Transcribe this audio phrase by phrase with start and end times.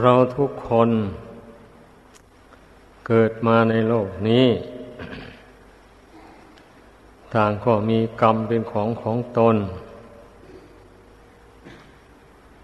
[0.00, 0.90] เราทุกคน
[3.08, 4.46] เกิดมาในโลกนี้
[7.34, 9.56] ต่างก็มีกรรมเป็นของของตน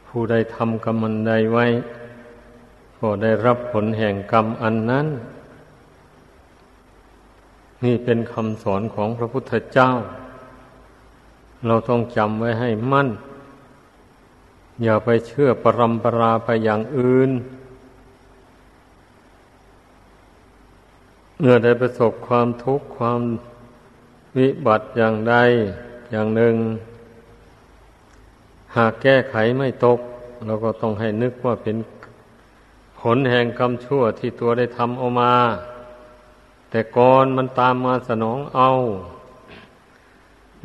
[0.06, 1.66] ผู้ใดทำกรรมันใดไว้
[2.98, 5.06] ก็ได้รับผลแห่งกรรมอันนั้น
[7.84, 9.90] นี่เป็นคำสอนของพระพุทธเจ้า
[11.66, 13.08] เราต้องจำไว้ให้มั่น
[14.82, 17.30] อย่าไปเชื่อปรำปราไปอย่างอื่น
[21.40, 23.20] เมื่อได้ประสบความทุกข์ความ
[24.36, 25.34] วิบัติอย่างใด
[26.10, 26.54] อย่างหนึ่ง
[28.76, 29.98] หากแก้ไขไม่ตก
[30.46, 31.76] เราก็ต้องให้นึกว่าเป็น
[33.00, 35.34] ผลแห่งกรรมชั่วที่ตัวได้ทำเอามา
[36.70, 38.70] แต่ก่อนมันตามมาสนองเอา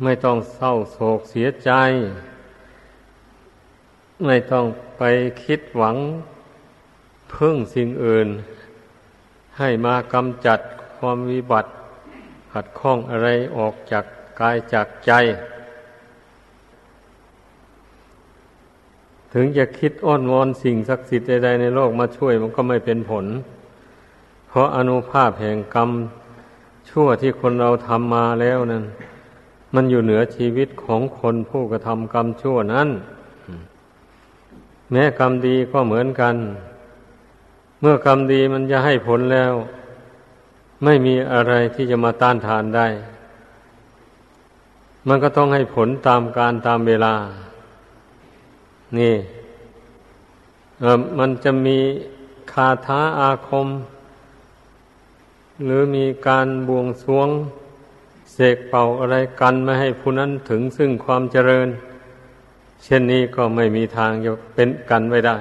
[0.02, 1.70] ไม่ต้องเศร้าโศกเสียใจ
[4.22, 4.64] ไม่ต้อง
[4.98, 5.02] ไป
[5.44, 5.96] คิดหวัง
[7.34, 8.28] พึ่งสิ่งอื่น
[9.58, 10.60] ให้มากำจัด
[10.96, 11.70] ความวิบัติ
[12.52, 14.04] ขัดข้องอะไรออกจาก
[14.40, 15.12] กายจากใจ
[19.32, 23.26] ถึงจะคิดอ้อนวอนสิ่งศักดิ์สิทธิ์ใดๆในโลกมาช่วยมันก็ไม่เป็นผล
[24.48, 25.90] เพราะอนุภาพแห่งกรรม
[26.90, 28.84] ชั่วที่คนเราทำมาแล้วนั้น
[29.74, 32.88] มันอยู่เหนือชีวิตของคนผู้กระทำกรรมชั่วนั้น
[34.90, 36.36] แม้กรรมดีก็เหมือนกัน
[37.80, 39.52] เมื่อกรรมดีมันจะให้ผลแล้ว
[40.84, 42.88] ไม่มีอะไรที่จะมาต้านทานได้
[45.08, 47.14] มันก็ต้องให้ผลตามการตามเวลา
[48.98, 49.14] นี่
[51.18, 51.78] มันจะมี
[52.52, 53.68] คาถาอาคม
[55.64, 57.28] หรือมีการบวงสวง
[58.32, 61.68] เสกเป่าอะไรกันไม่ให้ผู้นั้นถึงซึ่งความเจริญ
[62.82, 65.36] เช่นนี้ก็ไม่มีทางจะเป็นกันไว้ได้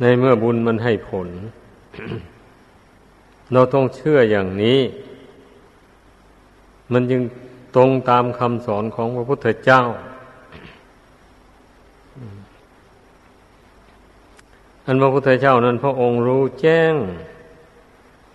[0.00, 1.28] ในเมื่อบุญมันให้ผล
[3.52, 4.80] เราต้องเชื่ออย่างนี้
[6.92, 7.22] มันจึง
[7.76, 9.82] ตรงตามคำสอนของพระพุทธเจ้า
[14.86, 16.94] อันพระพุทธเจ้านั้นพระองค์รู้แจ้ง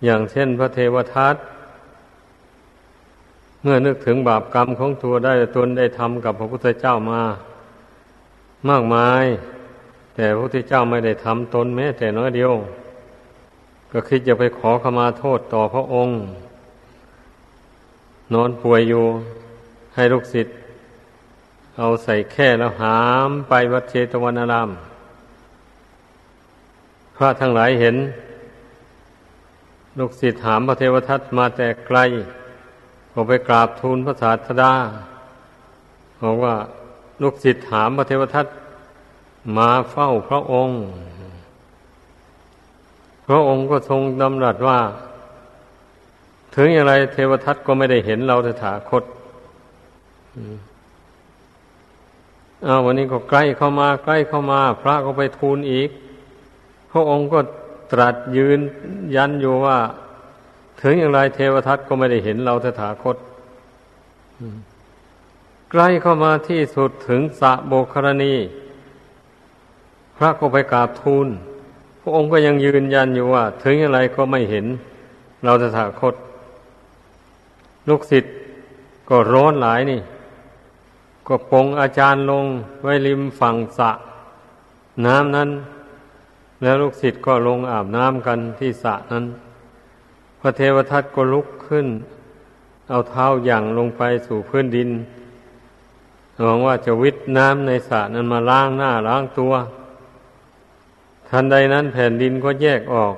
[0.06, 1.36] อย่างเช่นพระเทวทัต
[3.62, 7.22] เมื่อนึกถึงบาปกรรมของตัวได้ตนได้ทำกับพระพุทธเจ้ามา
[8.70, 9.26] มากมาย
[10.16, 12.54] แต่พระพุทธเจ้าไม่ได้ทำตนแม้ แต่น้อยเดียว
[13.92, 16.16] ก็คิดจะไปขอขมาโทษต่อพระองค์
[18.34, 19.04] นอนป่วยอยู่
[19.96, 20.56] ให้ลูกศิษย์
[21.78, 24.70] เอาใส่แค่แล้วหามไปวัดเชตวันอาราม
[27.16, 27.96] พระทั้งหลายเห็น
[30.00, 32.00] ลูกศิษย์ถามพระเทวทัตมาแต่ไกล
[33.12, 34.74] ก็ไปกราบทูลพระศาสดา
[36.24, 36.56] บอกว่า
[37.22, 38.46] ลูกศิษย์ถามพระเทวทัต
[39.58, 40.80] มาเฝ้าพระองค์
[43.28, 44.80] พระองค์ก็ทรงดำรัสว่า
[46.56, 49.04] ถึงอย่างไรเทวทัตก็ไม่ได้เห็นเราตถาคต
[52.66, 55.90] อาวันนี้ก็ใกล้เข้ามา ใกล้เข้ามา พระก็ไปทูลอีก
[56.92, 57.40] พระองค์ก็
[57.92, 58.60] ตรัสยืน
[59.16, 59.78] ยันอยู่ว่า
[60.82, 63.18] ถึงอย่างไรเทวทัตก็ไม่ได้เห็นเราตถาคต
[65.72, 68.36] ใกล้เข้ามาที่สุดถึงสะโบกรณี
[70.18, 71.28] พระก็ไปกราบทูล
[72.00, 74.66] พระองค์ก็ยังยืนยันอยู่ว่า ถึงอะไรก็ไม่เห็น
[75.46, 76.16] เราจะถาคต
[77.90, 78.34] ลูกศิษย์
[79.10, 80.02] ก็ร้อนหลายนี่
[81.28, 82.46] ก็ปงอาจารย์ลง
[82.84, 83.92] ไว้ริมฝั่งสะ
[85.06, 85.50] น้ำนั้น
[86.62, 89.26] แล้วลูกศิษย์ก็ลงอาบน้ำกันที่สะนั้น
[90.40, 91.88] พระเทวทัตก็ลุกขึ้น
[92.90, 94.90] เอาเท้าหยั่งลงไปสู่พื้นดิน
[96.44, 99.54] หวังว่าจะวิทน้ำในสระนั้นมาล้างหน้าล้างตัว
[101.30, 103.16] ทันใดนั้นแผ่นดินก็แยกออก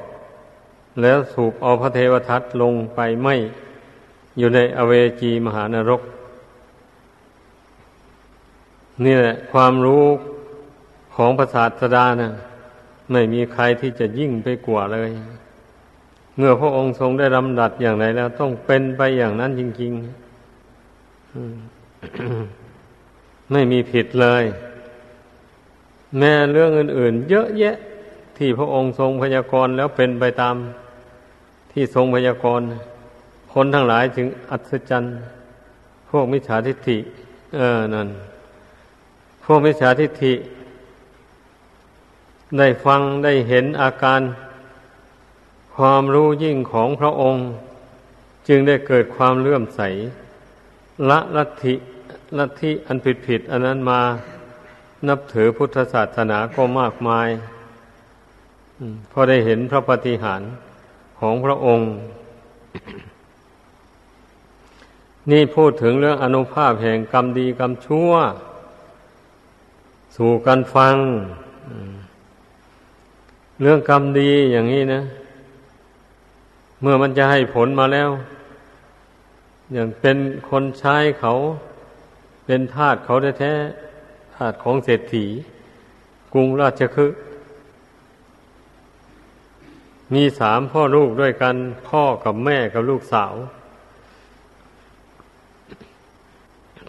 [1.02, 3.36] แล้วสูบเอาพระเทวทัตลงไปไม่
[4.38, 6.02] อยู่ในอเวจีมหานรก
[9.06, 10.04] นี่แหละ ความรู้
[11.16, 12.30] ของพระศาสดานะ
[13.12, 15.12] ไม่มีใครที่จะยิ่งไปกว่าเลย
[16.38, 20.02] เมื่อพระองค์ทรงได้ลำดับอย่างไรแล้ว ต้องเป็นไปอย่างนั้นจริง ๆ
[23.52, 24.44] ไม่มีผิดเลย
[26.18, 27.76] แม้เรื่องอื่น ๆ เยอะแยะ
[28.38, 30.56] ที่พระองค์ทรงพยากรณ์แล้วเป็นไปตาม
[31.72, 32.68] ที่ทรงพยากรณ์
[33.54, 35.14] คนทั้งหลายถึงอัศจรรย์
[36.10, 36.98] พวกมิจฉาทิฏฐิ
[37.56, 38.10] เออนั่น
[39.44, 40.34] พวกมิจฉาทิฏฐิ
[42.58, 44.22] ได้ฟังได้เห็นอาการ
[45.76, 47.44] ความรู้ยิ่งของพระองค์
[48.48, 49.82] จึงได้เกิดความเลื่อมใส
[51.10, 51.76] ละลัทธิ
[52.36, 54.02] ลัทธิอันผิดผิดอันนั้นมา
[55.08, 57.28] นับถือพุทธศาสนาก็มากมาย
[59.12, 60.42] พอได้เห็นพระปฏิหาร
[61.20, 61.88] ของพระองค์
[65.32, 68.12] นี่พูดถึงเรื่องอนุภาพแห่งกรรมดีกรรมชั่ว
[70.16, 70.96] สู่กันฟัง
[73.62, 75.02] เรื่องกรรมดีอย่างนี้นะ
[76.82, 78.10] เมื่อมันจะให้ผลมาแล้ว
[79.74, 80.18] อย่างเป็น
[80.50, 81.34] คนใช้เขา
[82.50, 85.26] เป็นทาสเขาแท้ๆทาสของเศรษฐี
[86.34, 87.18] กรุงราชคฤห์
[90.14, 91.56] มีสามพ่อลูกด้วยกัน
[91.90, 93.34] พ่อกับแม่กับลูกสาว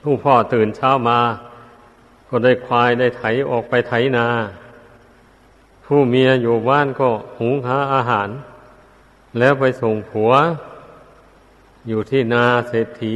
[0.02, 1.20] ผู้พ่อตื่นเช้ามา
[2.28, 4.26] ก็ได้ควายได้ไถออกไปไถนา
[5.84, 7.08] ผู้เมียอยู่บ้านก็
[7.38, 8.28] หุงหาอาหาร
[9.38, 10.32] แล้วไปส่งผัว
[11.88, 13.14] อยู่ที่นาเศรษฐี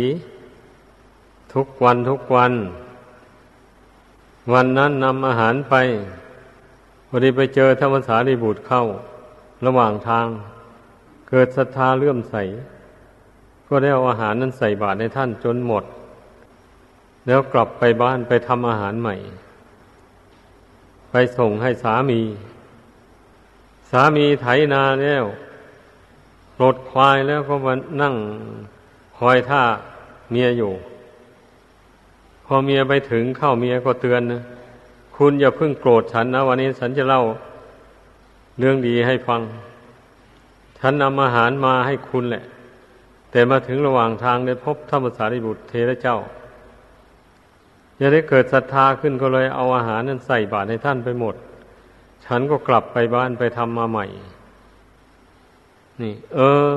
[1.55, 2.53] ทุกวันทุกวัน
[4.53, 5.75] วันนั้นนำอาหารไป
[7.09, 8.83] พอดีไปเจอธรรมสารีบุตรเข้า
[9.67, 10.27] ระหว่างทาง
[11.29, 12.35] เกิดศรัทธาเลื่อมใส
[13.69, 15.85] ก็ได้เอาอาหารนั้นใส่บาตรในท่านจนหมด
[17.27, 19.15] แล้วกลับไปบ้านไปทำอาหารใหม่
[21.11, 22.21] ไปส่งให้สามี
[23.91, 25.25] สามีไถนาแล้ว
[26.57, 28.15] ปลดควายแล้วก็มานั่ง
[29.19, 29.63] คอยท่า
[30.31, 30.73] เมียอยู่
[32.47, 34.43] พอเมียไปถึงเข้าเมียก็เตือนนะ
[35.17, 37.23] คุณอย่าเพิ่งโกรธฉันนะวันนี้ฉันจะเล่า
[38.59, 39.41] เรื่องดีให้ฟัง
[40.79, 42.45] ฉันนำอาหารมาให้คุณแหละ
[43.31, 46.19] แต่มาถึงระหว่างทางได้พบธรรมสารีบุตรเทระเจ้า
[48.01, 51.35] จะได้เกิดศรัทธาขึ้นก็เลยเอาอาหารนั้นใส่บาตรให้ท่านไปหมด
[52.25, 54.07] ฉันก็กลับไปบ้านไปทำมาใหม่
[56.03, 56.69] นี่ เออ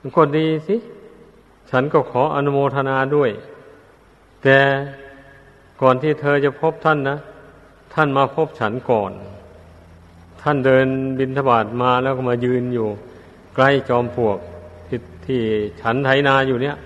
[0.00, 0.76] มันดีสิ
[1.70, 3.30] ฉันก็ขออนุโมทนาด้วย
[4.48, 4.62] แต่
[5.82, 7.16] ก่อนที่เธอจะพบท่านนะ
[7.94, 9.12] ท่านมาพบฉันก่อน
[10.42, 10.86] ท่านเดิน
[11.18, 12.88] บินทบาทมาแล้วก็มายืนอยู่
[13.54, 14.38] ใกล้จอมปลวก
[14.88, 14.90] ท
[15.26, 15.40] ที่
[15.80, 16.76] ฉันไถนาอยู่เนี่ย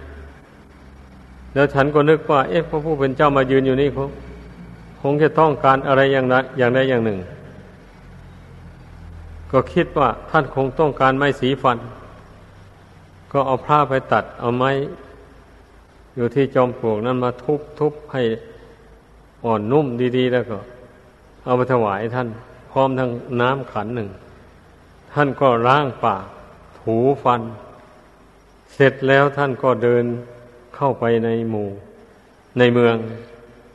[1.55, 4.09] แล้วฉันก็นึกว่า เอ๊ะพระผู้เป็นเจ้ามายืนอยู่นี่คง
[5.03, 7.19] คงจะต้องการอะไรอย่างใดอย่างใดอย่างหนึ่ง
[9.53, 11.79] ก็คิดว่าท่านคงต้องการไม้สีฟัน
[13.33, 14.71] ก็เอาผ้าไปตัดเอาไม้
[16.17, 18.23] อยู่ที่จอมปลวกนั้นมาทุบทุบให้
[19.45, 19.87] อ่อนนุ่ม
[20.17, 20.59] ดีๆ แล้วก็
[21.45, 22.29] เอาไปถวายท่าน
[22.71, 23.11] พร้อมทั้ง
[23.41, 24.09] น้ำขันหนึ่ง
[25.13, 26.25] ท่านก็ล้างปาก
[26.81, 27.43] ถูฟัน
[28.75, 30.05] เสร็จแล้วท่านก็เดิน
[30.77, 31.69] เข้าไปในหมู่
[32.59, 32.97] ในเมือง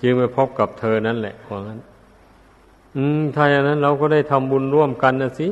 [0.02, 1.80] จึงไปพบกับเธอนั่นแหละว่างั้น
[2.96, 5.48] อืมถ้าอย่างนั้นเราก็ได้ทำบุญร่วมกันนะสิ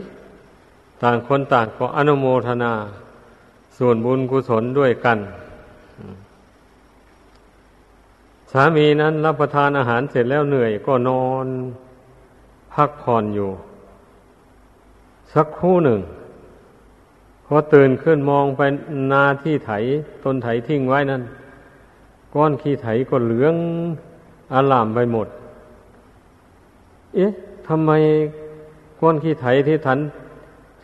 [1.04, 2.74] ต่างคนต่างก็อนุโมทนา
[3.78, 5.18] ส่วนบุญกุศลด้วยกัน
[8.56, 11.46] สามีนั้นรับประทานอาหารเสร็จแล้วเหนื่อยก็นอน
[12.74, 13.50] พักผ่อนอยู่
[15.34, 16.02] สักครู่หนึ่ง
[17.46, 18.62] พอตื่นขึ้นมองไป
[19.12, 19.72] นาที่ไถ
[20.24, 21.22] ต้นไถทิ้งไว้นั้น
[22.36, 23.56] ก้อนขี้ไถก็เหลือง
[24.54, 25.28] อาลามไปหมด
[27.16, 27.32] เอ๊ะ
[27.68, 27.92] ทำไม
[29.02, 30.00] ก้อนขี้ไถที่ฉัน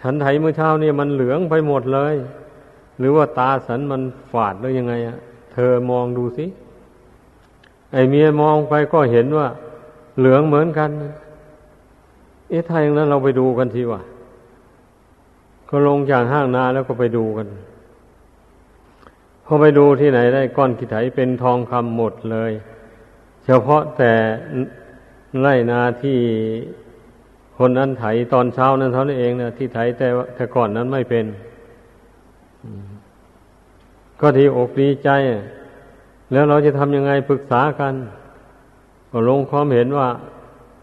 [0.01, 2.15] ฉันไถเมื่อเช้าเนี่ยมันเหลืองไปหมดเลย
[2.99, 4.01] หรือว่าตาสันมัน
[4.31, 5.17] ฝาดหรือยังไงอะ
[5.53, 6.45] เธอมองดูสิ
[7.91, 9.47] ไอเมียมองไปก็เห็นว่า
[10.17, 10.89] เหลืองเหมือนกัน
[12.49, 14.01] เอ๊ะถ้าอย่างนั้นเราไปดูกันทีว่า
[15.69, 17.47] ก็ลงจากห้างนาแล้วก็ไปดูกัน
[19.45, 22.51] พอไปดูที่ไหนได้ก้อนขี้ไถเป็นทองคำหมดเลย
[23.45, 24.13] เฉพาะแต่
[25.41, 26.17] ไร่นาที่
[27.57, 31.25] คนนั้นไถตอนเช้านั้นเท่านั้นเองนะที่ไถแต่แต่ก่อนนั้นไม่เป็น
[34.19, 35.09] ก็ที่อกดีใจ
[36.31, 37.93] แล้วเราจะทำยังไงปรึกษากัน
[39.11, 40.09] ก็ลงความเห็นว่า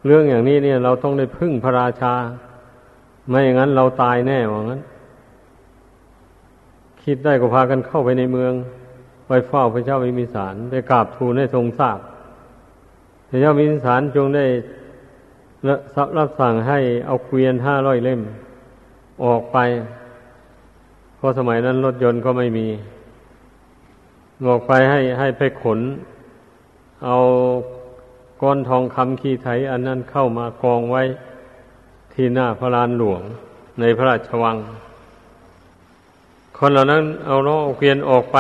[0.07, 2.15] เรื่องอย่างนี้เนี่ยเราต้องได้พึ่งพระราชา
[3.29, 4.81] ไม่อย่างนั้นเราตายแน่ว่างั้น
[7.05, 8.53] คิดได้ก็พากันเข้าไปในเมือง
[9.29, 11.99] ไปเฝ้าพระเจ้ามิมิสารไปกราบทูลให้ทรงทราบ
[13.29, 14.47] พระเจ้ามิมิสารจงได้
[16.19, 18.21] รับสั่งให้เอาเกวียนห้าร้อยเล่ม
[19.25, 19.59] ออกไป
[21.17, 22.67] เพราะสมัยนั้นรถยนต์ก็ไม่มี
[24.45, 25.81] ออกไปให้ให้ไปขน
[27.05, 27.17] เอา
[28.43, 31.03] ก้อนทองคำขี้ไถ อันนั้นเข้ามากองไว้
[32.13, 33.23] ที่หน้าพระลานหลวง
[33.81, 34.57] ในพระราชวัง
[36.59, 38.39] คนเหล่านั้นเอาล้อเอาเกวียนออกไป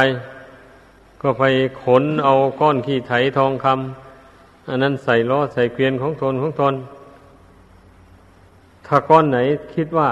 [1.22, 1.44] ก็ไป
[1.82, 6.74] ขนเอาก้อนขี้ไถทองคำอันนั้นใส่ล้อใส่เกวียนของตนของตน
[8.86, 9.38] ถ้าก้อนไหน
[9.74, 10.08] คิดว่า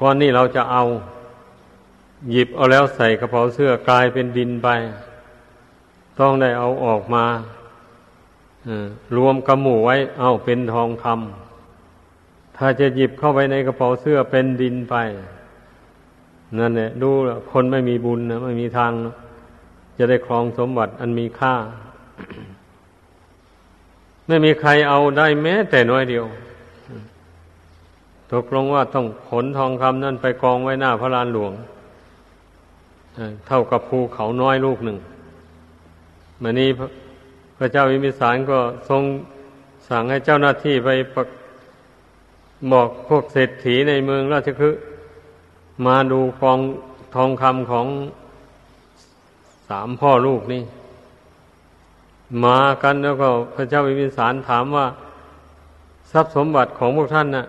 [0.00, 0.82] ก้อนนี้เราจะเอา
[2.30, 4.68] หยิบเอาแล้วใส่กระเป๋าเสื้อกลายเป็นดินไป
[6.18, 7.24] ต้องได้เอาออกมา
[9.16, 14.96] รวมกระหมู่ไว้ เอาเป็นทองคำถ้าจะหยิบเข้าไปในกระเป๋าเสื้อเป็นดินไป
[16.58, 17.10] นั่นแหละดู
[17.52, 19.14] คนไม่มีบุญนะไม่มีทางนะ
[19.98, 21.54] จะได้ครองสมบัติอันมีค่า
[24.26, 26.26] ไม่มีใครเอาได้แม้แต่น้อยเดียว
[28.32, 31.52] ตกลงว่าต้องขนทองคำนั่นไปกองไว้หน้าพระลานหลวง
[33.46, 34.98] เท่ากับภูเขาน้อยลูกหนึ่ง
[36.42, 36.68] มานี้
[37.58, 39.02] พระเจ้าวิมิสารก็ทรง
[39.88, 40.88] สั่งให้เจ้าหน้าที่ไป
[42.72, 44.80] บอกพวกเศรษฐีในเมืองราชคฤห์
[45.86, 46.58] มาดูกอง
[47.14, 47.86] ทองคำของ
[49.68, 50.62] สามพ่อลูกนี่
[52.44, 54.86] มากันแล้วก็พระเจ้าวิมิสารถามว่า
[56.12, 57.46] ทรัพย์สมบัติของพวกท่านนะ่ะ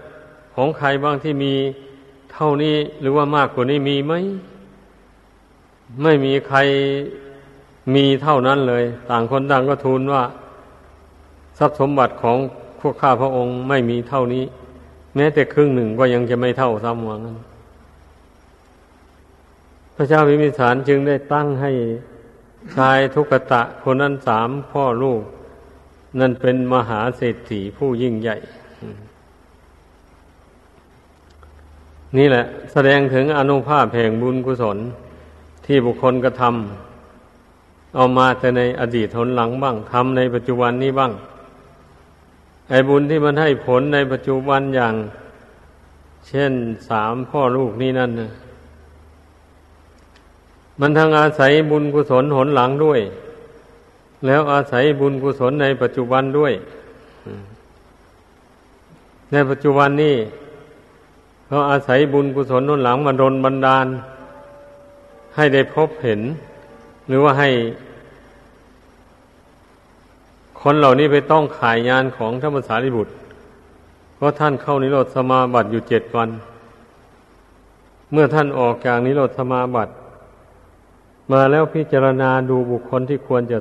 [0.55, 1.53] ของใครบ้างที่มี
[2.33, 4.13] เท่านี้หรือว่ามากกว่านี้มีไหม
[6.03, 6.59] ไม่มีใคร
[7.95, 10.23] มีเท่านั้นเลย ต่างคนต่างก็ทูลว่า
[11.57, 12.37] ทรัพย์สมบัติของ
[12.81, 14.43] พวกข้าพระองค์ไม่มีเท่านี้
[15.15, 17.37] แม้แต่ครึ่งหนึ่งก็ยังจะไม่เท่าซ้ำว่างั้น
[19.95, 21.71] พระเจ้าพิมิสารจึงได้ตั้งให้
[22.75, 25.21] ชายทุกตะคนนั้นสามพ่อลูก
[26.19, 28.37] นั่นเป็นมหาเศรษฐีผู้ยิ่งใหญ่
[32.17, 34.77] นี่แหละ แสดงถึงอนุภาพแห่งบุญกุศล
[35.65, 41.11] ที่บุคคลกระทำเอามาแต่ในอดีตทนหลังบ้างทำในปัจจุบันนี้บ้าง
[42.69, 44.95] ไอ้บุญที่มันให้ผลในปัจจุบันอย่าง
[46.27, 46.53] เช่น
[46.89, 48.29] สามพ่อลูกนี่นั่นนะ
[50.79, 53.01] มันทั้งอาศัยบุญกุศลหนหลังด้วย
[54.25, 56.53] แล้วอาศัยบุญกุศลในปัจจุบันด้วย
[59.31, 60.15] ในปัจจุบันนี้
[61.47, 63.87] เขาอาศัยบุญกุศลหนหลังมาดนบันดาล
[65.35, 66.21] ให้ได้พบเห็น
[67.07, 67.49] หรือว่าให้
[70.61, 73.13] คนเหล่านี้ไปต้องขายงานของธรรมสารีบุตร
[74.15, 76.29] เพราะท่านเข้านิโรธสมาบัติอยู่เจ็ดวัน
[78.11, 79.91] เมื่อท่านออกจากนิโรธสมาบัติ
[81.31, 83.59] มาแล้วพิจารณาดูบุคคลที่ควรจะ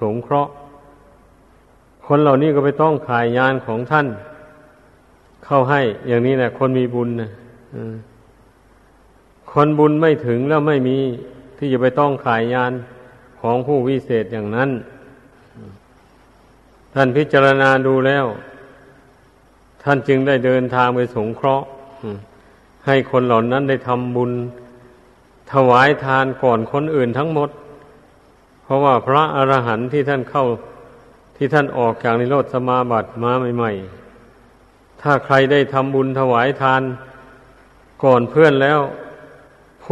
[0.00, 0.52] สงเคราะห์
[2.06, 4.06] คนเหล่านี้ก็ไปต้องขายยานของท่าน
[5.44, 7.30] เข้าให้อย่างนี้แหละคนมีบุญนะ
[7.74, 7.76] อ
[9.52, 10.98] คนบุญไม่ถึงแล้วไม่มี
[11.58, 12.72] ที่จะไปต้องขายยาน
[13.40, 14.70] ของผู้วิเศษอย่างนั้น
[16.94, 18.26] ท่านพิจารณาดูแล้ว
[19.82, 21.66] ท่านจึงได้เดินทางไปสงเคราะห์
[22.86, 24.32] ให้คนเหล่านั้นได้ทำบุญ
[25.52, 27.50] ถวายทานก่อนคนอื่นทั้งหมด
[28.62, 30.46] เพราะว่าพระอรหันต์ที่ท่านเข้า
[31.36, 36.82] ที่ท่านออกจากนิโรธสมาบัติมาใหม่ๆถ้าใครได้ทำบุญถวายทาน
[38.04, 38.80] ก่อนเพื่อนแล้ว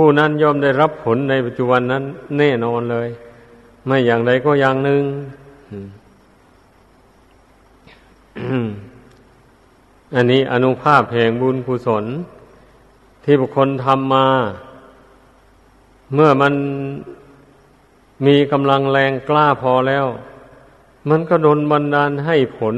[0.00, 2.04] ผู้นั้นย่อมได้รับผลในปัจจุบันนั้น
[2.38, 3.08] แน่นอนเลย
[3.86, 5.02] ไม่อย่างใดก็อย่างหนึ่ง
[10.14, 12.04] อันนี้อนุภาพแห่งบุญกุศล
[13.24, 14.26] ที่บุคคลทำมา
[16.14, 16.54] เมื่อมัน
[18.26, 20.06] มีกำลังแรงกล้าพอแล้ว
[21.08, 22.74] มันก็โดนบันดาลให้ผล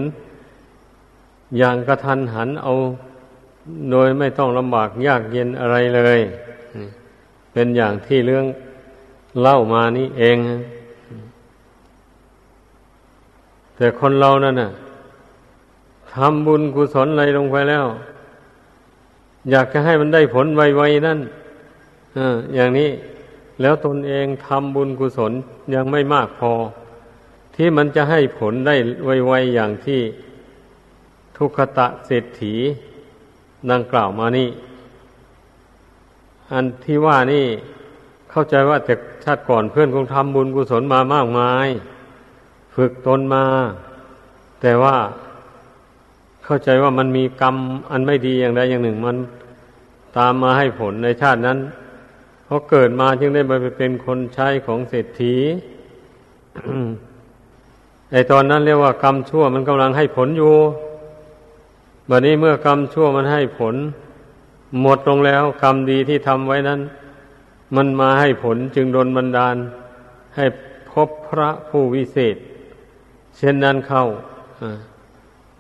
[1.59, 2.73] อย่างกระทันหันเอา
[3.91, 6.21] โดยไม่ต้องลำบากยากเย็นอะไรเลย
[7.53, 8.47] เป็นอย่างที่เรื่อง
[9.41, 10.37] เล่ามานี้เอง
[13.77, 14.71] แต่คนเรานั่นน่ะ
[16.13, 17.87] ทำบุญกุศลอะไรลงไปแล้ว
[19.51, 21.19] อยากจะให้มันได้ผลไวๆนั่น
[22.55, 22.91] อย่างนี้
[23.61, 25.33] แล้วตนเองทำบุญกุศล
[25.75, 26.53] ยังไม่มากพอ
[27.55, 28.77] ที่มันจะให้ผลได้
[29.27, 30.01] ไวๆอย่างที่
[31.37, 32.55] ทุกขตะเศรษฐี
[33.71, 34.49] ดังกล่าวมานี่
[36.53, 37.47] อันที่ว่านี่
[38.31, 41.69] เข้าใจว่าแต่ชาติก่อนเพื่อนคงทำบุญกุศลมามากมาย
[42.75, 43.45] ฝึกตนมา
[44.61, 44.97] แต่ว่า
[46.45, 47.57] เข้าใจว่ามันมีกรรม
[47.91, 49.17] อันไม่ดีอย่างใดอย่างหนึ่ง มัน
[50.17, 51.59] ตามมาให้ผลในชาตินั้น
[52.47, 55.37] พอเกิดมาจึงได้มาเป็นคนใช้ของเศรษฐี
[58.13, 60.55] ไอตอนนั้นเรียกว่ากรรมชั่วมันกำลังให้ผลอยู่
[62.09, 63.75] บัดนี้เมื่อกรรมชั่วมันให้ผล
[64.81, 66.81] หมดลงแล้วกรรมดีที่ทำไว้นั้น
[67.77, 69.57] มันมาให้ผลจึงโดนบันดาล
[70.37, 70.45] ให้
[70.91, 72.37] พบพระผู้วิเศษ
[73.37, 74.05] เช่นนั้นเข้า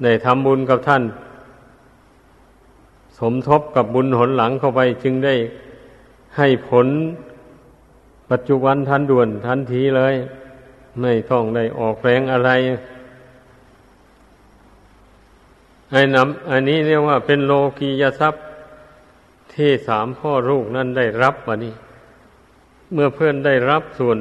[0.03, 1.03] ได้ทำบุญกับท่าน
[3.19, 5.35] สมทบกับบุญหนหลังเข้าไปจึงได้
[6.37, 6.87] ให้ผล
[8.31, 10.15] ปัจจุบันทันด่วนทันทีเลย
[11.01, 12.51] ไม่ต้องได้ออกแรงอะไร
[15.93, 18.43] ไอ้นำอันนี้เรียกว่าเป็นโลกียทรัพย์
[19.55, 21.75] ที่สามพ่อลูกนั้นได้รับวะนี่
[22.93, 24.19] เมื่อเพื่อนได้รับส่วน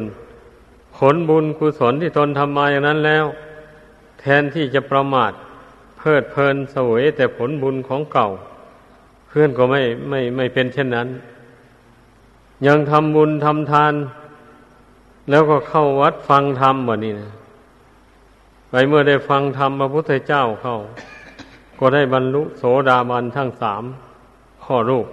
[0.97, 3.25] ผลบุญกุศลที่ตนทำมาอย่างนั้นแล้ว
[4.19, 5.31] แทนที่จะประมาท
[5.97, 8.29] เพลิดเพลินสวยแต่ผลบุญของเก่า
[9.27, 11.07] เพื่อนก็ไม่ไม่ไม่เป็นเช่นนั้น
[12.67, 13.93] ยังทำบุญทำทาน
[15.29, 17.29] แล้วก็เข้าวัดฟังธรรมวันนี้นะ
[18.69, 20.77] ไปเมื่อได้ฟังธรรมพระพุทธเจ้าเข้า
[21.79, 23.83] ก็ได้บรรลุโสดาบันทั้งสาม
[24.63, 25.07] ข้อลูก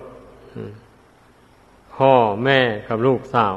[1.94, 2.12] พ่อ
[2.44, 3.56] แม่กับลูกสาว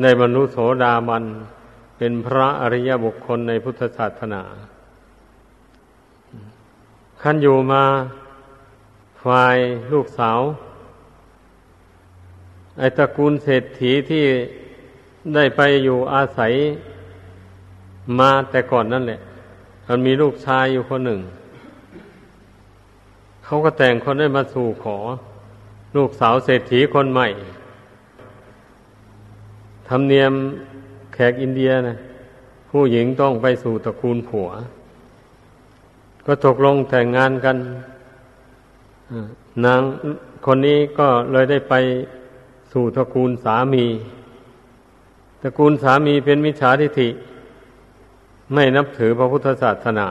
[0.00, 1.24] ได้บรรลุโสดาบัน
[1.96, 4.42] เป็นพระอริยบุคคลในพุทธศาสนา
[7.22, 7.84] ขั้นอยู่มา
[9.24, 9.56] ฝ่าย
[9.92, 10.40] ลูกสาว
[12.78, 14.24] ไอตระกูลเศรษฐีที่
[15.34, 16.52] ได้ไปอยู่อาศัย
[18.18, 19.20] มาแต่ก่อนนั่นแหละ
[19.88, 21.20] มันมีลูกชายอยู่คนหนึ่ง
[23.44, 24.96] เขาก็แต่งคนได้มาสู่ขอ
[25.96, 27.28] ลูกสาวเศรษฐีคนใหม่
[29.88, 30.32] ธรรมเนียม
[31.12, 31.96] แขกอินเดียนะ
[32.70, 34.48] ผู้หญิงต้องไปสู่ตระกูลผัว
[36.26, 37.56] ก็ตกลงแต่งงานกัน
[39.64, 39.80] นาง
[40.46, 41.74] คนนี้ก็เลยได้ไป
[42.72, 43.86] สู่ตระกูลสามี
[45.42, 47.08] ตระกูลสามีเป็นมิจฉาทิฐิ
[48.52, 50.08] ไม่นับถือพระพุทธศาสนา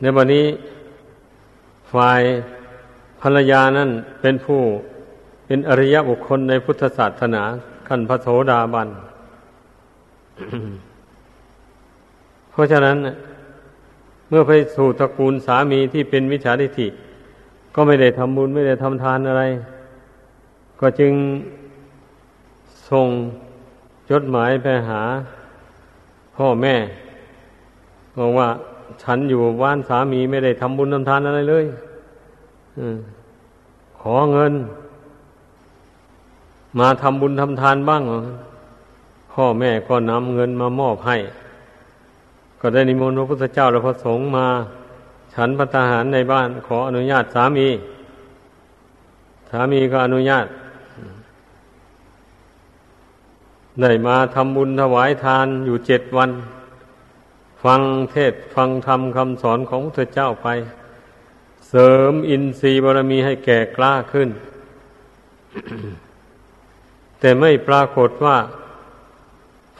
[0.00, 0.46] ในวันนี้
[1.92, 2.22] ฝ่าย
[3.20, 3.90] ภรรยานั่น
[4.20, 4.60] เป็นผู้
[5.46, 7.42] เป็นอริยบุคคลในพุทธศาสนา
[7.88, 8.88] ขั้นพระโสดาบัน
[12.50, 12.96] เพราะฉะนั้น
[14.28, 16.88] เมื่อไปสู่ตระกูลสามีที่เป็นวิชาทิฏฐิ
[17.74, 19.42] ก็ไม่ได้ทำบุญไม่ได้ทำทานอะไร
[20.80, 21.12] ก็จึง
[22.90, 23.08] ส่ง
[24.10, 25.02] จดหมายไปหา
[26.36, 26.74] พ่อแม่
[28.18, 28.48] บอกว่า
[29.02, 31.64] ฉันอยู่บ้านสามีไม่ได้ทำบุญทำทานอะไรเลย
[32.78, 32.80] อ
[34.00, 34.52] ขอเงิน
[36.78, 38.02] มาทำบุญทำทานบ้าง
[39.32, 41.16] พ่อแม่ก็นำเงินมามอบให้
[42.60, 44.46] ก็ได้นิมนต์พระพุทธเจ้าและพระสงฆ์มา
[45.34, 47.68] ฉันพัตหารในบ้าน ขออนุญาตสามี
[49.50, 50.46] สามีก็อนุญาต
[53.80, 56.30] ได้มาทำบุญถวายทานอยู่เจ็ดวัน
[57.66, 60.48] ฟังเทศฟังธรรมคำสอนของพระเจ้าไป
[61.68, 64.28] เสริมอินทรีย์บารมีให้แก่กล้าขึ้น
[67.20, 68.36] แต่ไม่ปรากฏว่า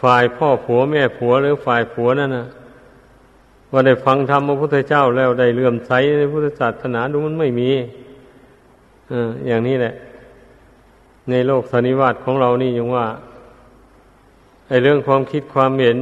[0.03, 2.46] ฝ่ายพ่อผัวแม่ผัวหรือฝ่ายผัวนั่นนะ
[3.72, 7.70] ว่าได้ฟังธรรมพระพุทธเจ้าแล้วได้เลื่อมใสในพุทธศาสนาดูมันไม่มี
[9.11, 9.12] อ
[9.46, 9.94] อย่างนี้แหละ
[11.31, 13.07] ในโลกสันนิวาตของเรานี่ยังว่า
[14.68, 15.99] ไอเรื่องความคิดความเห็น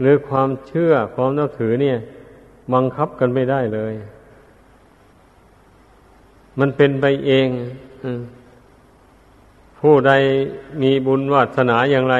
[0.00, 1.96] หรือความเชื่อความนับถือเนี่ย
[2.74, 3.94] บังคับกันไม่ได้เลย
[6.58, 7.48] มันเป็นไปเอง
[9.80, 10.12] ผู้ใด
[10.82, 12.16] มีบุญวาสนาอย่างไร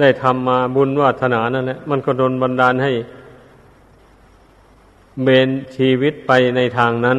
[0.00, 2.92] ได้ทำมาบุญวาสนานั่นแหละมันก็ดนบันดาลให้
[5.22, 7.18] เบนชีวิตไปในทางนั้น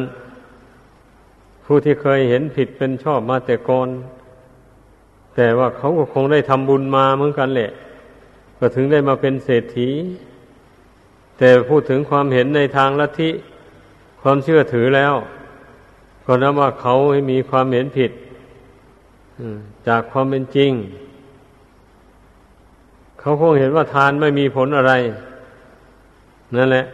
[1.64, 3.88] ผู้ที่เคยเห็นผิดเป็นชอบมาแต่ก่อน
[5.36, 7.70] แต่ว่าเขาก็คงได้ทำบุญมาเหมือนกันแหละ
[8.58, 9.88] ก็ถึงได้มาเป็นเศรษฐี
[11.38, 13.30] แต่พูดถึงความเห็นในทางลัทธิ
[14.22, 15.14] ความเชื่อถือแล้ว
[16.24, 18.10] ก็นับว่าเขาให้มีความเห็นผิด
[19.88, 20.72] จากความเป็นจริง
[23.20, 24.92] เขาคงเห็นว่าทานไม่มีผลอะไร
[26.56, 26.84] นั่นแหละ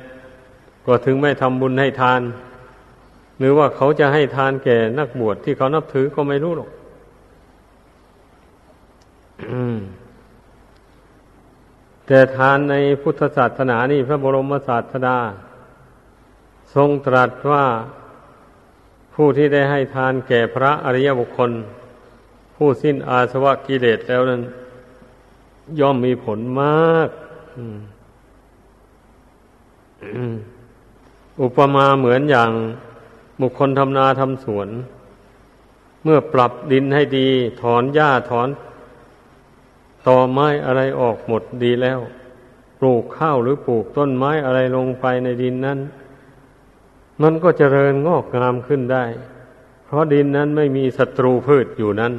[0.87, 2.21] ก็ถึงไม่ทำบุญให้ทาน
[3.39, 6.71] หรือว่าเขาจะให้ทานแก่นักบวชที่เขานับถือก็ไม่รู้หรอก
[12.07, 15.19] แต่ทานในพุทธศาสนานี่พระบรมศาสดา
[16.75, 17.65] ทรงตรัสว่า
[19.15, 21.51] ผู้ที่ได้ให้ทานแก่พระอริยบุคคล
[22.57, 24.43] ผู้สิ้นอาสวะกิเลสแล้วนั้น
[25.81, 27.09] ย่อมมีผลมาก
[31.43, 32.51] อุปมาเหมือนอย่าง
[33.41, 34.69] บุคคลทำนาทำสวน
[36.05, 37.29] เมื่อปรับดินให้ดี
[37.63, 38.49] ถอนหญ้าถอน
[40.07, 42.01] ต่อไม้อะไรออกหมดดีแล้ว
[42.79, 45.79] ปลูกข้าวหรือปลูกต้นไม้อะไรลงไปในดินนั้น
[47.23, 49.05] มันก็เจริญงอกงามขึ้นได้
[49.85, 52.15] เพราะดินนั้นไม่มีศัตรูพืชอยู่นั้น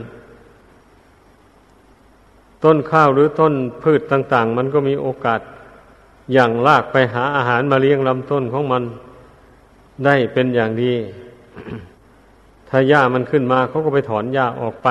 [2.64, 5.42] ต้นข้าวหรือต้นพืชต่าง ๆ มันก็มีโอกาส
[6.34, 8.84] อย่างลากไปหาอาหารมาเลี้ยงลำต้นของมัน
[10.06, 10.94] ได้เป็นอย่างดี
[12.70, 14.90] ถ้าหญ้ามันขึ้นมาเขาก็ไปถอนหญ้าออกไป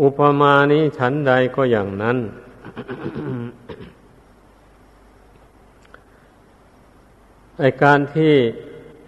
[0.00, 2.18] อุปมานี้ฉันใดก็อย่างนั้น
[7.58, 8.34] ไอการที่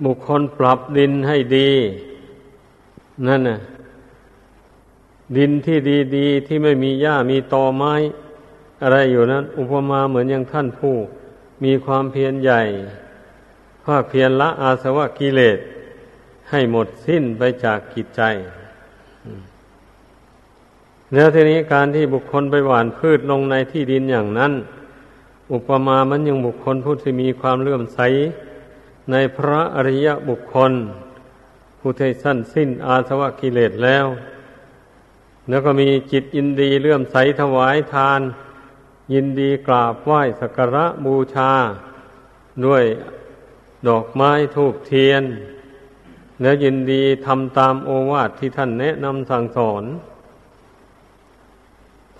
[0.05, 1.71] บุคคลปรับดินให้ดี
[3.27, 3.59] นั่นน่ะ
[5.37, 5.79] ดินที่
[6.17, 7.95] ดีๆที่ไม่มีหญ้ามีตอไม้
[8.83, 10.95] อะไรอยู่นั้น อุปมาเหมือนอย่างท่านผู้
[11.65, 12.61] มีความเพียรใหญ่
[13.85, 15.59] ภาคเพียรละอาสวะกิเลส
[16.51, 18.23] ให้หมดสิ้นไปจากกิจใจ
[21.15, 24.53] แล้วทีนี้การที่บุคคลไปหว่านพืชลงในที่ดินอย่างนั้น
[25.53, 28.01] อุปมามันยังบุคคลผู้ที่มีความเลื่อมใส
[29.11, 30.73] ในพระอริยบุคคล
[31.79, 34.07] ผู้ที่สั้นสิ้นอาสวะกิเลสแล้ว
[35.49, 38.21] แล้วก็มีจิตอินดีเลื่อมใสถวายทาน
[39.13, 41.53] ยินดีกราบไหว้สักการะบูชา
[42.67, 42.85] ด้วย
[43.89, 45.23] ดอกไม้ทูบเทียน
[46.41, 49.85] แล้วยินดีทำตามโอวาทที่ท่านแนะนำสั่งสอน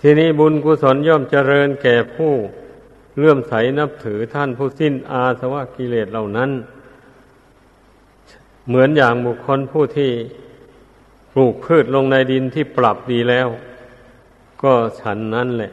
[0.01, 2.33] ทีนี้บุญกุศลย่อมเจริญแก่ผู้
[3.17, 6.51] เลื่อมใสนับถือท่านผู้สิ้นอาสวะกิเลสเหล่านั้น
[8.67, 10.11] เหมือนอย่างบุคคลผู้ที่
[11.31, 13.47] ปลูกพืชลงในดินที่ปรับดีแล้ว
[14.63, 15.71] ก็ฉันนั้นแหละ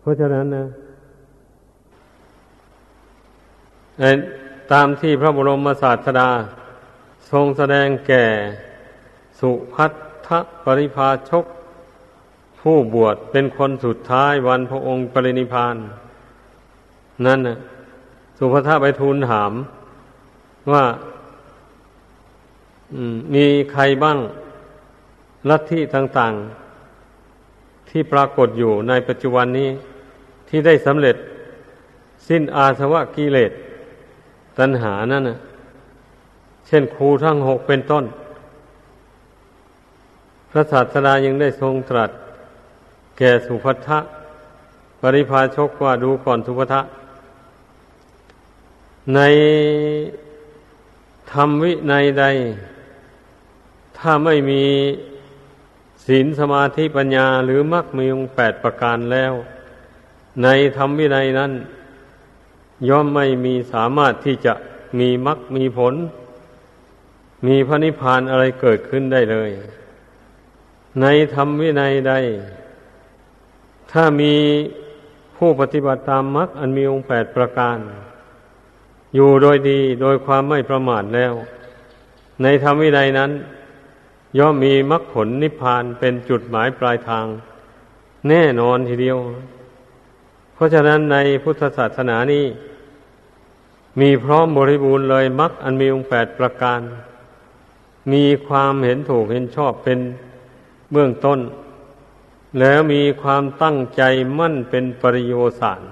[0.00, 0.64] เพราะฉะนั้นนะ
[4.72, 6.30] ตามที่พระบรมศาสดา
[7.30, 8.24] ทรงแสดงแก่
[9.40, 9.86] สุพั
[10.30, 11.44] ทธปริภาชก
[12.60, 15.76] ผู้บวชเป็นคนสุดท้ายวันพระองค์ปรินิพาน
[17.26, 17.56] นั่นนะ
[18.38, 19.52] สุภัทไปทูลถาม
[20.72, 20.84] ว่า
[23.34, 24.18] มีใครบ้าง
[25.50, 26.34] ลัทธิต่าง
[27.12, 29.68] ๆ ที่ปรากฏอยู่ในปัจจุบันนี้
[30.48, 31.16] ที่ได้สำเร็จ
[32.28, 33.52] สิ้นอาสวะกิเลส
[34.58, 35.38] ตัณหานั่นนะ
[36.66, 38.04] เช่นครูทั้งหกเป็นต้น
[40.50, 42.10] พระศาสดายังได้ทรงตรัส
[43.18, 43.98] แก่สุภัทะ
[45.00, 46.80] ปริพาชกว่าดูก่อนสุภัทะ
[49.14, 49.20] ใน
[51.32, 52.24] ธรรมวิในใด
[53.98, 54.64] ถ้าไม่มี
[56.06, 59.32] ศีลสมาธิปัญญาหรือมรรคมีองแปดประการแล้ว
[60.42, 61.52] ในธรรมวินัยนั้น
[62.88, 64.54] ย่อมไม่มีสามารถที่จะ
[64.98, 65.94] มีมรรคมีผล
[67.46, 69.50] มีพระนิพพานอะไรเกิดขึ้นได้เลย
[71.02, 72.14] ในธรรมวินัยใด
[73.92, 74.34] ถ้ามี
[75.36, 77.76] ผู้ปฏิบัติตามมรรคอันมีองค์แปดประการ
[79.14, 81.32] อยู่โดยดีโดยความไม่ประมาทแล้ว
[82.42, 83.30] ในธรรมวินัยนั้น
[84.38, 87.26] ย่อมมีมรรคผลนิพพานเป็นจุดหมายปลายทาง
[88.28, 89.18] แน่นอนทีเดียว
[90.54, 92.44] เพราะฉะนั้นในพุทธศาสนานี้
[94.00, 96.80] มีพร้อมบริบูรณ์เลยมรรคอันมีองค์แปดประการ
[98.12, 99.98] มีความเห็นถูกเห็นชอบเป็น
[100.92, 101.40] เบื้องต้น
[102.58, 104.02] แล้วมีความตั้งใจ
[104.38, 105.82] มั่นเป็นปริโยสาร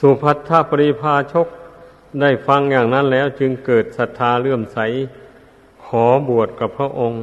[0.00, 1.48] สุพัทธปริภาชก
[2.20, 4.78] ได้ฟังอย่างนั้นแล้วจึงเกิดศรัทธาเลื่อมใส
[5.84, 7.22] ขอบวชกับพระองค์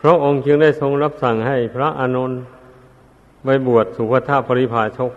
[0.00, 2.40] พระองค์จึงได้ทรงรับสั่งให้พระอานนท์
[3.44, 5.12] ไปบวชสุภาาปริภาชก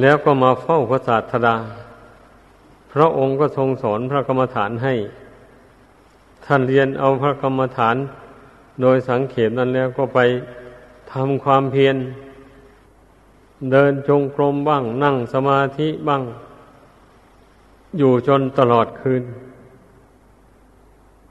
[0.00, 1.56] แล้วก็มาเฝ้าพระศาสดา
[2.98, 4.94] พระองค์ก็ทรงสอนพระกรรมฐานให้
[6.46, 7.96] ท่านเรียนเอาพระกรรมฐาน
[8.82, 10.18] โดยสังเขตนั้นแล้วก็ไป
[11.12, 11.96] ทำความเพียร
[13.70, 16.22] เดินจงกรมบ้าง นั่งสมาธิบ้าง
[17.98, 19.22] อยู่จนตลอดคืน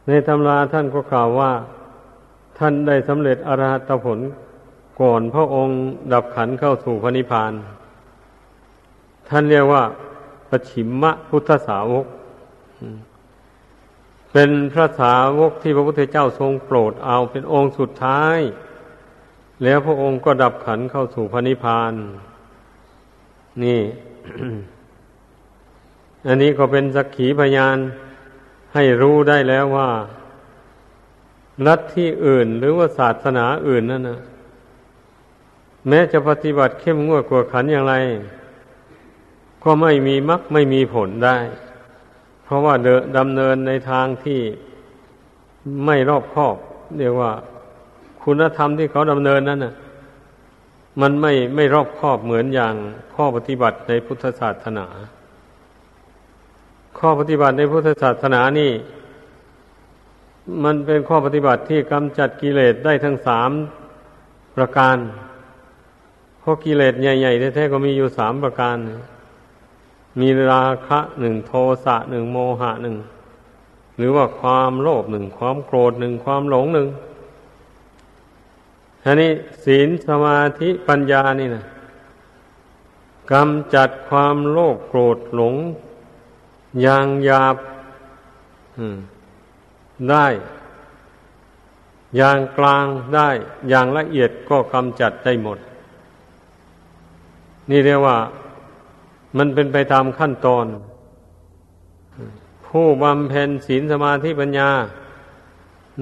[0.08, 1.52] ในตำราท่านก็กล่าวว่า
[2.58, 4.20] ท่านได้สำเร็จอรหัตผล
[5.02, 5.76] ก่อนพระองค์
[6.14, 7.52] ดับขันเข้าสู่พระนิพพาน
[9.30, 9.84] ท่านเรียกว่า
[10.50, 12.06] ปชิมมะพุทธสาวก
[14.32, 18.40] เป็นพระสาวกที่พระพุทธเจ้าทรงโปรดเอาเป็นองค์สุดท้าย
[19.64, 21.94] แล้วพระองค์ก็ดับขันเข้าสู่พระนิพพาน
[23.64, 23.82] นี่
[26.28, 27.78] อันนี้ก็เป็นสักขีพยาน
[28.74, 29.90] ให้รู้ได้แล้วว่า
[31.66, 34.20] ลัทธิอื่นหรือว่าศาสนาอื่นนั่นนะ
[35.88, 37.96] แม้จะปฏิบัติเข้มงวดกว่าขันอย่างไร
[39.66, 41.38] ก็ไม่มีมรรคไม่มีผลได้
[42.44, 44.42] เพราะว่าเดดำเนินในทางที่
[45.86, 46.56] ไม่รอบคอบ
[46.98, 47.32] เรียกว่า
[48.24, 49.74] คุณธรรมที่เขาดำเนินนั้นน่ะ
[51.02, 52.74] มันไม่ไม่รอบคอบเหมือนอย่าง
[53.16, 54.88] ข้อปฏิบัติในพุทธศาสนา
[57.00, 58.72] ข้อปฏิบัติในพุทธศาสนานี่
[60.64, 63.52] มันเป็นข้อปฏิบัติที่กำจัดกิเลสได้ทั้งสาม
[64.56, 64.98] ประการ
[66.40, 68.78] เพราะกิเลสใหญ่ๆแท้ๆก็มีอยู่สามประการ
[70.20, 71.54] มีราคะหนึ่งโท
[71.86, 72.96] สะหนึ่งโมหะหนึ่ง
[73.98, 76.88] หรือว่าความโลภหนึ่งความโกรธหนึ่งความหลงหนึ่ง
[79.04, 79.32] อันนี้
[79.64, 81.64] ศีลสมาธิปัญญานี่นะ
[83.32, 85.56] กำจัดความโลภโกรธหลง
[86.82, 87.56] อย่างหยาบ
[90.10, 90.28] ได้
[92.18, 93.30] อย่างกลางได้
[93.70, 95.58] อย่างละเอียดก็กำจัดได้หมด
[97.70, 98.18] นี่เรียกว่า
[99.38, 100.66] มันเป็นไปตามขั้นตอน
[102.68, 104.70] ผู้บำเพ็ญศีลสมาธิปัญญา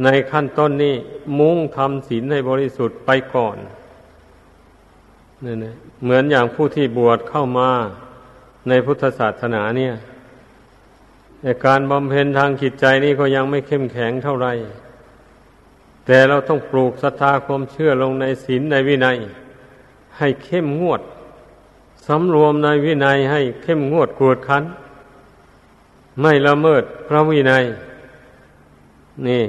[0.03, 0.95] ในขั้นต้นนี้
[1.39, 3.57] มุ่งทำศีลให้บริสุทธิ์ไปก่อน
[5.45, 5.65] นี่น
[6.03, 7.69] เหมือนอย่างผู้ที่บวชเข้ามา
[8.69, 9.93] ในพุทธศาสนาเนี่ย
[11.41, 14.53] แต่การบำเพ็ญทางจิตใจนี่ก็ยังไม่เข้มแข็งเท่าไหร่
[16.05, 19.17] แต่เราต้องปลูกศรัทธาความเชื่อลงในศีลในวินัย
[20.17, 21.01] ให้เข้มงวด
[22.07, 24.63] สำรวมในวินัยให้เข้มงวดกวดขัน
[26.21, 27.63] ไม่ละเมิดพระวินัย
[29.27, 29.43] นี่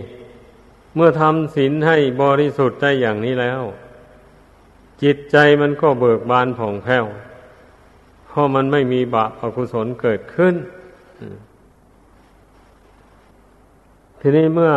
[0.95, 3.63] เมื่อทำศีลให้บริสุทธิ์ได้อย่างนี้แล้ว
[5.03, 7.05] จิตใจมันก็เบิกบานผ่องแผ้ว
[8.27, 10.55] เพราะมันไม่มีบาปอกุศลเกิดขึ้น
[14.21, 14.73] ทีนี้เมื่อ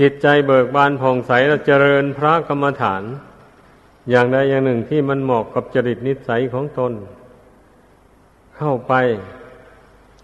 [0.00, 3.02] จิตใจเบิกบานผ่องใสแล้วเจริญพระกรรมฐาน
[4.10, 6.92] อย่างใดอย่างหนึ่งที่มันเหมาะกับจริตนิสัยของตน
[8.56, 8.94] เข้าไป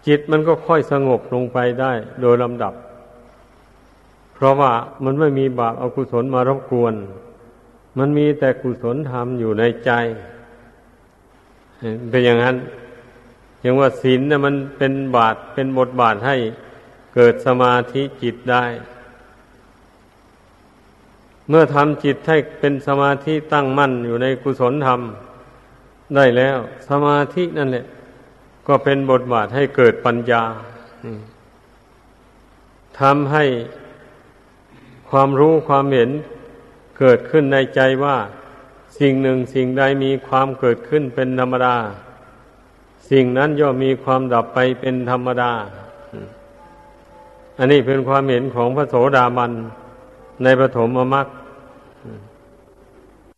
[0.07, 2.73] จิตมันก็ค่อยสงบลงไปได้ โดยลำดับ
[4.33, 4.71] เพราะว่า
[5.03, 6.93] มันไม่มีบาปอากุศลมารบกวน
[7.97, 9.91] มันมีแต่กุศลธรรมอยู่ในใจ
[12.09, 12.55] เป็นอย่างนั้น
[13.61, 16.35] อย่างว่าศีลนี่ยมันเป็นบาทเป็นบทบาทให้
[17.15, 18.63] เกิดสมาธิจิตได้
[21.49, 25.01] เมื่อทำจิตให้เป็นสมาธิตั้งมั่นอยู่ในกุศลธรรม
[26.15, 26.57] ได้แล้ว
[26.89, 27.85] สมาธินั่นแหละ
[28.67, 30.43] ก็เป็นบทบาทให้เกิดปัญญา
[32.99, 33.45] ทำให้
[35.09, 36.11] ความรู้ความเห็น
[36.99, 38.17] เกิดขึ้นในใจว่า
[38.99, 41.75] สิ่งหนึ่งสิ่งใดมีความเกิดขึ้นเป็นธรรมดา
[43.09, 45.51] สิ่งนั้นย่อมมีความดับไปเป็นธรรมดา
[47.57, 49.51] อันนี้เป็นความเห็นของพระโสดาบัน
[50.43, 51.27] ในปฐมมรรค